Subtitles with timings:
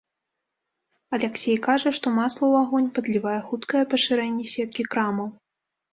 [1.17, 5.27] Аляксей кажа, што масла ў агонь падлівае хуткае пашырэнне сеткі крамаў.